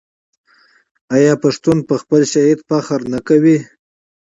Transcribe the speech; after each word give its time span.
آیا 1.15 1.33
پښتون 1.43 1.77
په 1.87 1.95
خپل 2.01 2.21
شهید 2.33 2.59
نه 3.11 3.19
ویاړي؟ 3.27 3.57